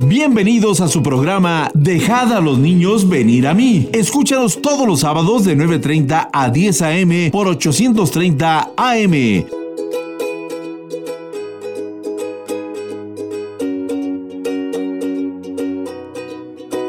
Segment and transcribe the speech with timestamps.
[0.00, 3.88] Bienvenidos a su programa Dejad a los niños venir a mí.
[3.92, 7.30] Escúchanos todos los sábados de 9.30 a 10 a.m.
[7.32, 9.10] por 830 AM.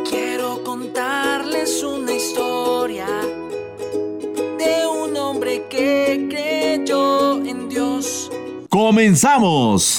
[0.07, 3.07] Quiero contarles una historia
[4.59, 8.29] de un hombre que creyó en Dios.
[8.69, 9.98] ¡Comenzamos!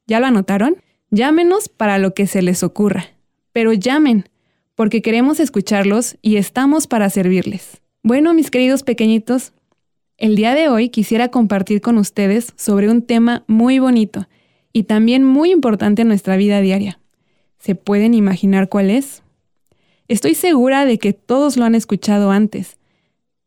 [0.06, 0.76] ¿Ya lo anotaron?
[1.10, 3.06] Llámenos para lo que se les ocurra.
[3.52, 4.28] Pero llamen,
[4.74, 7.80] porque queremos escucharlos y estamos para servirles.
[8.02, 9.54] Bueno, mis queridos pequeñitos,
[10.22, 14.28] el día de hoy quisiera compartir con ustedes sobre un tema muy bonito
[14.72, 17.00] y también muy importante en nuestra vida diaria.
[17.58, 19.24] ¿Se pueden imaginar cuál es?
[20.06, 22.78] Estoy segura de que todos lo han escuchado antes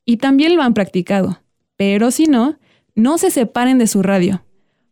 [0.03, 1.39] y también lo han practicado,
[1.77, 2.59] pero si no,
[2.93, 4.43] no se separen de su radio,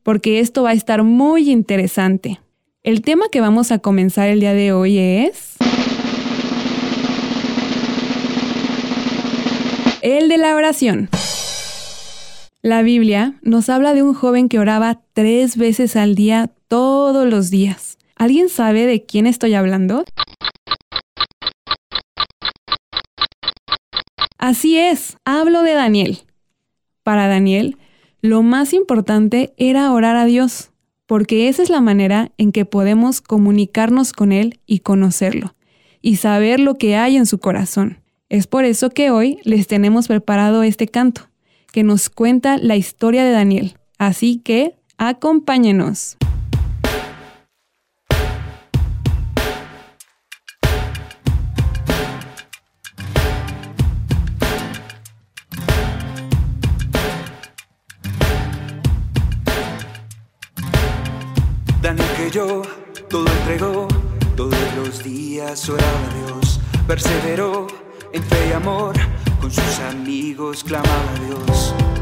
[0.04, 2.40] porque esto va a estar muy interesante.
[2.84, 5.58] El tema que vamos a comenzar el día de hoy es...
[10.02, 11.10] El de la oración.
[12.66, 17.50] La Biblia nos habla de un joven que oraba tres veces al día todos los
[17.50, 17.98] días.
[18.16, 20.06] ¿Alguien sabe de quién estoy hablando?
[24.38, 26.20] Así es, hablo de Daniel.
[27.04, 27.76] Para Daniel,
[28.22, 30.72] lo más importante era orar a Dios,
[31.06, 35.54] porque esa es la manera en que podemos comunicarnos con Él y conocerlo,
[36.02, 38.00] y saber lo que hay en su corazón.
[38.30, 41.28] Es por eso que hoy les tenemos preparado este canto,
[41.74, 43.78] que nos cuenta la historia de Daniel.
[43.98, 46.18] Así que, acompáñenos.
[61.82, 62.62] Daniel creyó,
[63.10, 63.88] todo entregó,
[64.38, 67.66] todos los días oraba a Dios, perseveró
[68.14, 68.94] en fe y amor,
[69.44, 71.93] con sus amigos clamaba a Dios.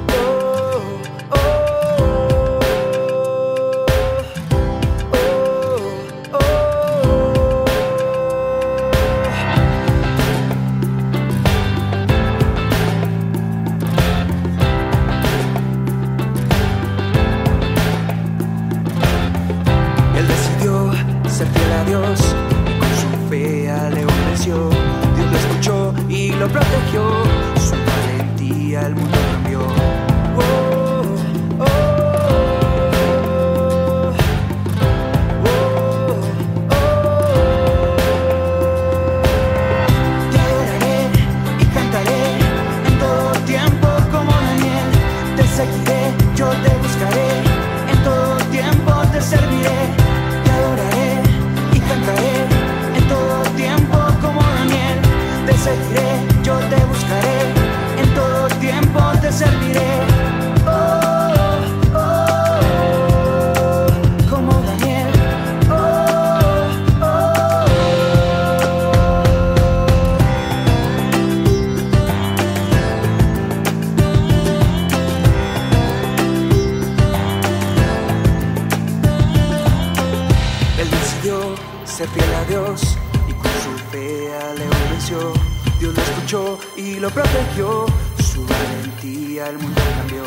[81.22, 82.98] Ser fiel a Dios
[83.28, 84.28] y con su fe
[84.58, 85.34] León venció.
[85.80, 87.86] Dios lo escuchó y lo protegió,
[88.24, 90.24] su valentía el mundo cambió.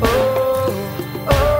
[0.00, 0.06] Oh,
[1.28, 1.52] oh,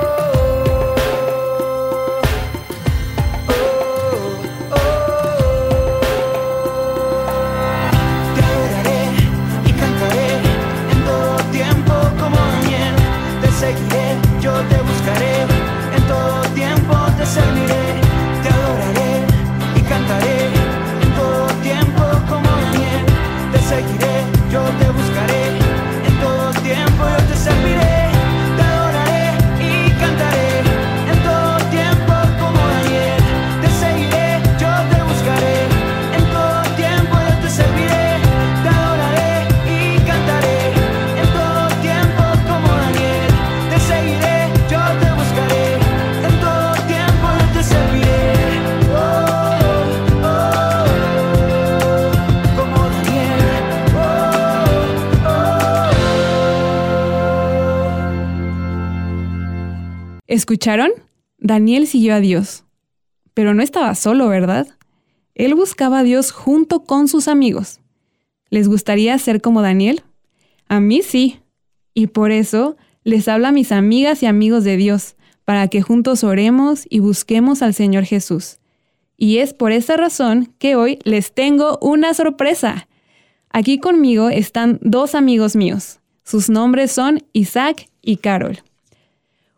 [14.41, 15.43] yo te buscaré,
[15.97, 17.82] en todo tiempo te serviré.
[60.53, 60.91] ¿Escucharon?
[61.39, 62.65] Daniel siguió a Dios.
[63.33, 64.69] Pero no estaba solo, ¿verdad?
[65.35, 67.81] Él buscaba a Dios junto con sus amigos.
[68.51, 70.03] ¿Les gustaría ser como Daniel?
[70.69, 71.41] A mí sí.
[71.95, 75.17] Y por eso les hablo a mis amigas y amigos de Dios,
[75.47, 78.59] para que juntos oremos y busquemos al Señor Jesús.
[79.17, 82.89] Y es por esa razón que hoy les tengo una sorpresa.
[83.49, 86.01] Aquí conmigo están dos amigos míos.
[86.25, 88.63] Sus nombres son Isaac y Carol.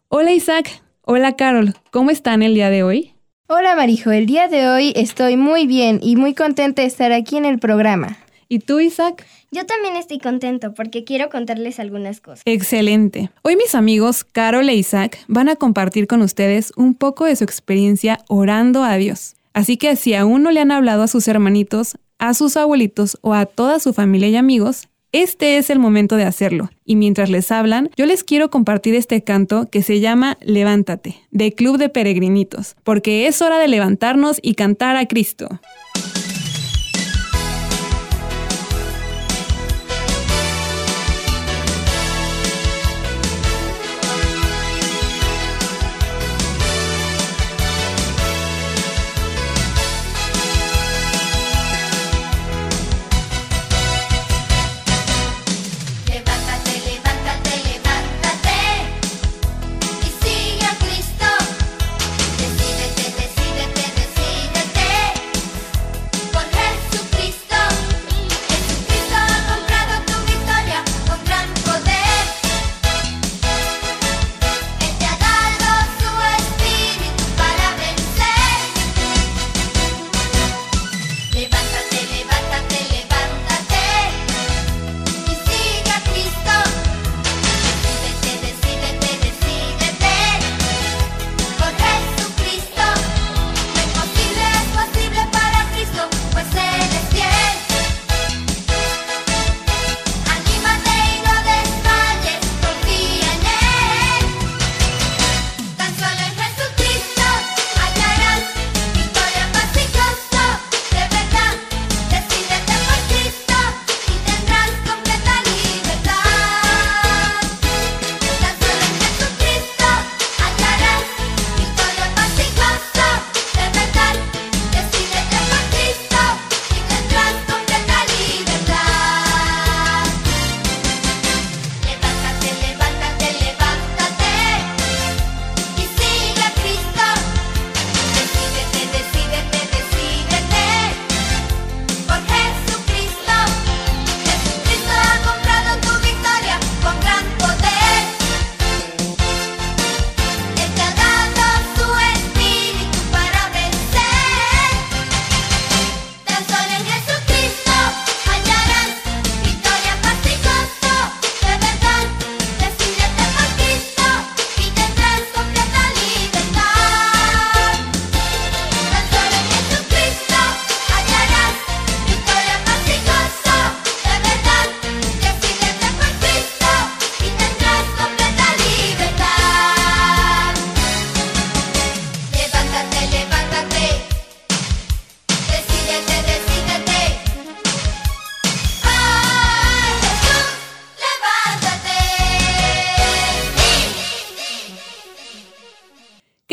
[0.08, 3.12] Hola Isaac, hola Carol, ¿cómo están el día de hoy?
[3.46, 7.36] Hola Marijo, el día de hoy estoy muy bien y muy contenta de estar aquí
[7.36, 8.16] en el programa.
[8.48, 9.26] ¿Y tú Isaac?
[9.50, 12.42] Yo también estoy contento porque quiero contarles algunas cosas.
[12.46, 13.30] Excelente.
[13.42, 17.44] Hoy mis amigos Carol e Isaac van a compartir con ustedes un poco de su
[17.44, 19.36] experiencia orando a Dios.
[19.52, 23.34] Así que si aún no le han hablado a sus hermanitos, a sus abuelitos o
[23.34, 26.70] a toda su familia y amigos, este es el momento de hacerlo.
[26.84, 31.52] Y mientras les hablan, yo les quiero compartir este canto que se llama Levántate, de
[31.52, 35.61] Club de Peregrinitos, porque es hora de levantarnos y cantar a Cristo.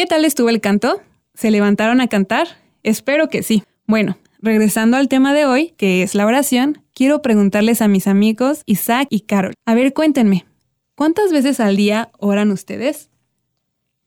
[0.02, 1.00] ¿Qué tal estuvo el canto?
[1.36, 2.48] ¿Se levantaron a cantar?
[2.82, 3.62] Espero que sí.
[3.86, 8.64] Bueno, regresando al tema de hoy, que es la oración, quiero preguntarles a mis amigos
[8.66, 9.54] Isaac y Carol.
[9.64, 10.48] A ver, cuéntenme,
[10.96, 13.12] ¿cuántas veces al día oran ustedes?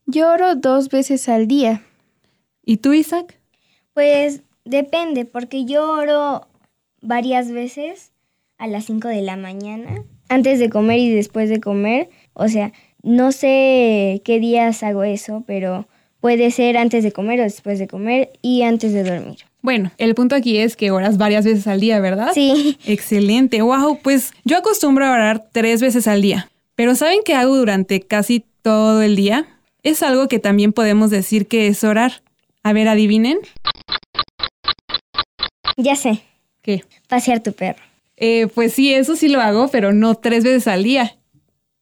[0.05, 1.85] Yo oro dos veces al día.
[2.65, 3.39] ¿Y tú, Isaac?
[3.93, 6.49] Pues depende, porque yo oro
[7.03, 8.11] varias veces
[8.59, 12.11] a las 5 de la mañana, antes de comer y después de comer.
[12.33, 12.73] O sea,
[13.05, 15.87] no sé qué días hago eso, pero
[16.21, 19.39] puede ser antes de comer o después de comer y antes de dormir.
[19.61, 22.33] Bueno, el punto aquí es que oras varias veces al día, ¿verdad?
[22.35, 22.77] Sí.
[22.87, 26.51] Excelente, wow, pues yo acostumbro a orar tres veces al día.
[26.75, 29.47] Pero ¿saben qué hago durante casi todo el día?
[29.83, 32.23] Es algo que también podemos decir que es orar.
[32.63, 33.39] A ver, adivinen.
[35.77, 36.23] Ya sé,
[36.63, 36.85] ¿Qué?
[37.09, 37.83] pasear tu perro.
[38.17, 41.17] Eh, pues sí, eso sí lo hago, pero no tres veces al día.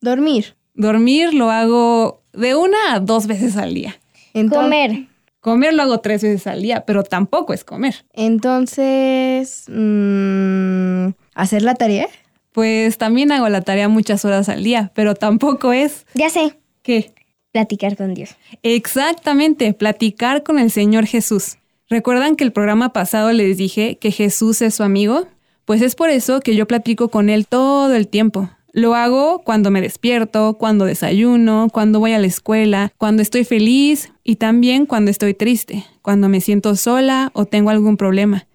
[0.00, 0.56] Dormir.
[0.74, 3.96] Dormir lo hago de una a dos veces al día.
[4.34, 5.06] Enton- Comer.
[5.40, 8.04] Comer lo hago tres veces al día, pero tampoco es comer.
[8.12, 12.06] Entonces, mm, ¿hacer la tarea?
[12.52, 17.12] Pues también hago la tarea muchas horas al día, pero tampoco es Ya sé, ¿qué?
[17.50, 18.36] platicar con Dios.
[18.62, 21.56] Exactamente, platicar con el Señor Jesús.
[21.88, 25.26] ¿Recuerdan que el programa pasado les dije que Jesús es su amigo?
[25.64, 28.48] Pues es por eso que yo platico con Él todo el tiempo.
[28.74, 34.10] Lo hago cuando me despierto, cuando desayuno, cuando voy a la escuela, cuando estoy feliz
[34.24, 38.46] y también cuando estoy triste, cuando me siento sola o tengo algún problema.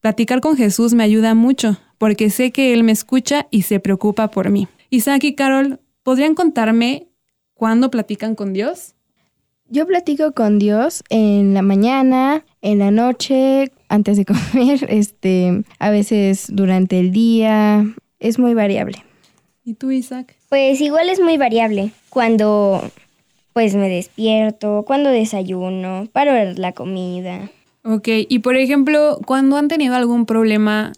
[0.00, 4.30] Platicar con Jesús me ayuda mucho porque sé que Él me escucha y se preocupa
[4.30, 4.68] por mí.
[4.90, 7.08] Isaac y Carol, ¿podrían contarme
[7.54, 8.94] cuándo platican con Dios?
[9.68, 15.90] Yo platico con Dios en la mañana, en la noche, antes de comer, este, a
[15.90, 17.84] veces durante el día.
[18.20, 19.07] Es muy variable.
[19.68, 20.34] ¿Y tú, Isaac?
[20.48, 21.90] Pues igual es muy variable.
[22.08, 22.90] Cuando
[23.52, 27.50] pues me despierto, cuando desayuno, para ver la comida.
[27.84, 30.94] Ok, y por ejemplo, cuando han tenido algún problema,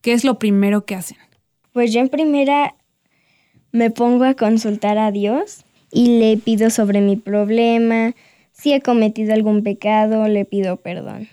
[0.00, 1.18] ¿qué es lo primero que hacen?
[1.74, 2.74] Pues yo en primera
[3.70, 8.14] me pongo a consultar a Dios y le pido sobre mi problema.
[8.50, 11.28] Si he cometido algún pecado, le pido perdón.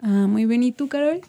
[0.00, 0.64] Ah, muy bien.
[0.64, 1.20] ¿Y tú, Carol?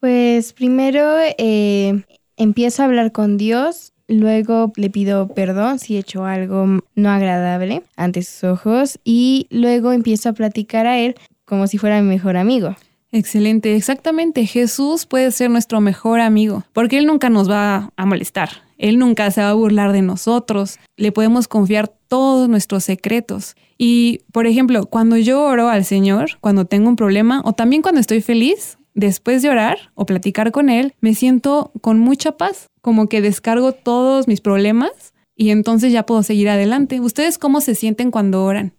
[0.00, 2.02] Pues primero eh,
[2.40, 7.82] empiezo a hablar con Dios, luego le pido perdón si he hecho algo no agradable
[7.96, 12.36] ante sus ojos y luego empiezo a platicar a Él como si fuera mi mejor
[12.36, 12.76] amigo.
[13.12, 14.46] Excelente, exactamente.
[14.46, 18.50] Jesús puede ser nuestro mejor amigo, porque Él nunca nos va a molestar.
[18.78, 20.78] Él nunca se va a burlar de nosotros.
[20.96, 23.56] Le podemos confiar todos nuestros secretos.
[23.76, 28.00] Y, por ejemplo, cuando yo oro al Señor, cuando tengo un problema, o también cuando
[28.00, 33.08] estoy feliz, después de orar o platicar con Él, me siento con mucha paz, como
[33.08, 37.00] que descargo todos mis problemas y entonces ya puedo seguir adelante.
[37.00, 38.72] ¿Ustedes cómo se sienten cuando oran?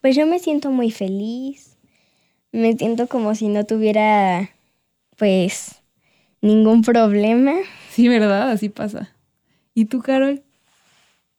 [0.00, 1.76] Pues yo me siento muy feliz.
[2.52, 4.50] Me siento como si no tuviera
[5.16, 5.82] pues
[6.40, 7.54] ningún problema.
[7.90, 8.50] Sí, ¿verdad?
[8.50, 9.14] Así pasa.
[9.74, 10.42] ¿Y tú, Carol?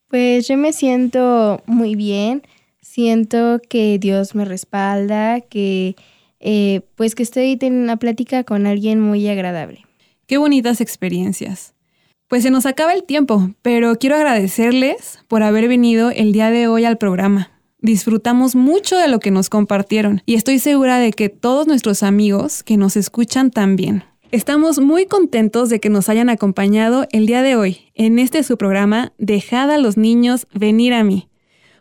[0.07, 2.43] Pues yo me siento muy bien,
[2.81, 5.95] siento que Dios me respalda, que
[6.47, 9.83] eh, pues que estoy en una plática con alguien muy agradable.
[10.27, 11.73] Qué bonitas experiencias.
[12.27, 16.67] Pues se nos acaba el tiempo, pero quiero agradecerles por haber venido el día de
[16.67, 17.51] hoy al programa.
[17.79, 22.61] Disfrutamos mucho de lo que nos compartieron y estoy segura de que todos nuestros amigos
[22.61, 24.03] que nos escuchan también.
[24.29, 28.55] Estamos muy contentos de que nos hayan acompañado el día de hoy en este su
[28.55, 31.27] programa Dejad a los niños venir a mí.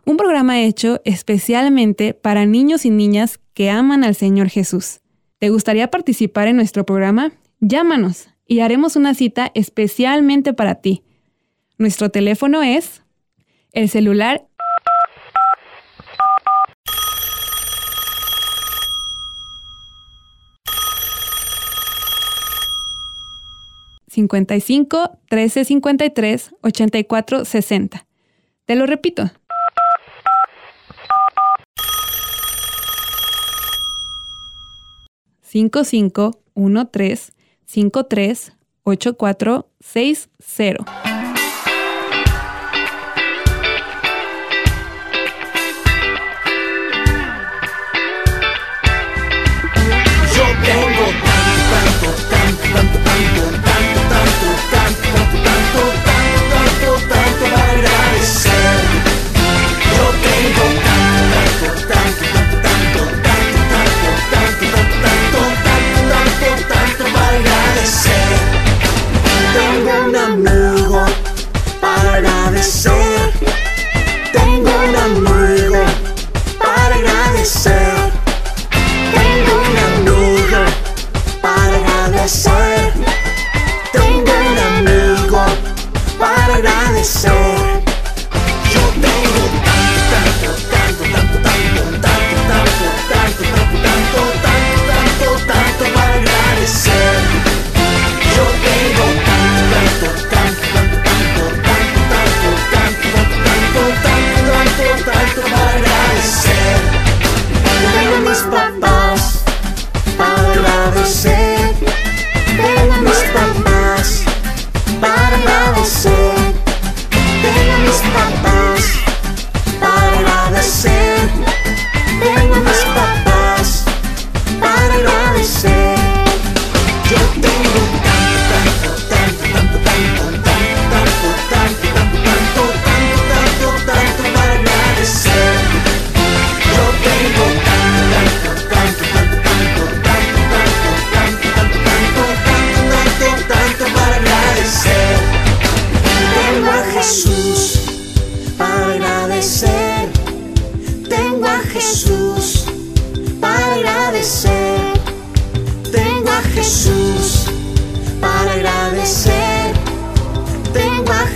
[0.07, 5.01] Un programa hecho especialmente para niños y niñas que aman al Señor Jesús.
[5.39, 7.33] ¿Te gustaría participar en nuestro programa?
[7.61, 11.03] Llámanos y haremos una cita especialmente para ti.
[11.79, 13.03] Nuestro teléfono es
[13.73, 14.47] el celular
[24.15, 28.07] ...55 13 53 84 60.
[28.65, 29.33] Te lo repito.
[35.55, 37.33] Cinco cinco, uno tres,
[37.65, 40.85] cinco tres, ocho, cuatro, seis, cero.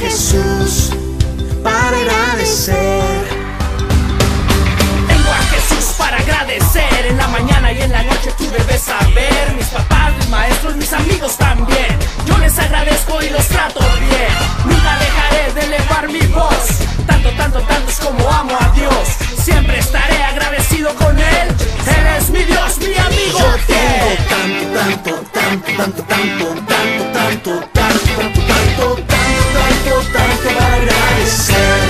[0.01, 0.91] Jesús
[1.63, 3.03] para agradecer.
[5.09, 9.55] Vengo a Jesús para agradecer En la mañana y en la noche tú debes saber
[9.57, 14.33] Mis papás, mis maestros, mis amigos también Yo les agradezco y los trato bien
[14.65, 19.09] Nunca dejaré de elevar mi voz Tanto, tanto, tanto es como amo a Dios
[19.43, 25.25] Siempre estaré agradecido con Él Él es mi Dios, mi amigo Yo tengo tanto, tanto,
[25.33, 29.18] tanto, tanto, tanto, tanto, tanto, tanto, tanto, tanto, tanto,
[30.13, 31.81] tanto para agradecer.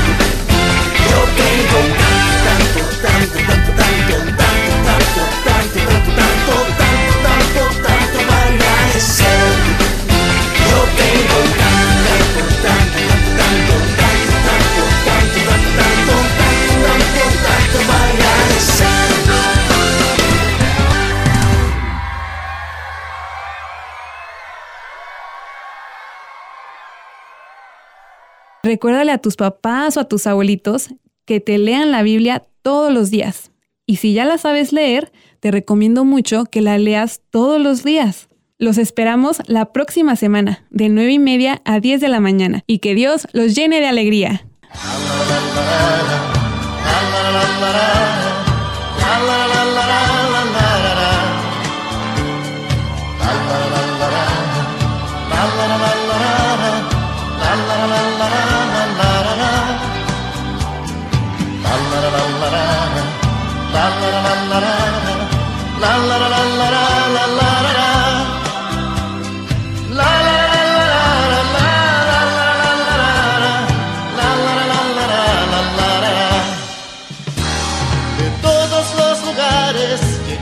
[1.11, 3.58] Yo tengo tanto, tanto, tanto, tanto,
[28.69, 30.91] Recuérdale a tus papás o a tus abuelitos
[31.25, 33.51] que te lean la Biblia todos los días.
[33.87, 38.29] Y si ya la sabes leer, te recomiendo mucho que la leas todos los días.
[38.59, 42.81] Los esperamos la próxima semana, de 9 y media a 10 de la mañana, y
[42.81, 44.47] que Dios los llene de alegría.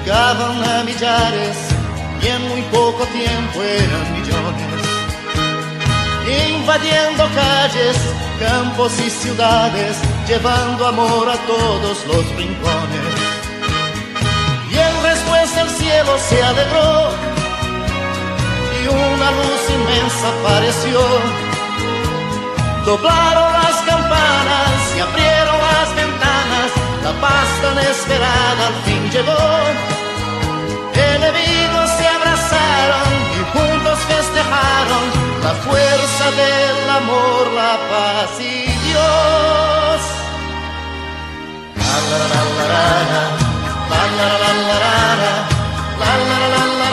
[0.06, 1.56] Llegaban a millares
[2.22, 4.86] y en muy poco tiempo eran millones.
[6.54, 7.96] Invadiendo calles,
[8.38, 9.96] campos y ciudades,
[10.28, 13.25] llevando amor a todos los rincones.
[15.86, 17.10] Cielo se alegró
[18.76, 21.00] y una luz inmensa apareció.
[22.84, 26.70] Doblaron las campanas y abrieron las ventanas,
[27.04, 29.46] la paz tan esperada al fin llegó.
[31.14, 35.04] Enemigos se abrazaron y juntos festejaron
[35.46, 39.98] la fuerza del amor, la paz y Dios.
[41.80, 43.24] La la la la la
[43.90, 45.55] la, la la la
[46.06, 46.85] la la la la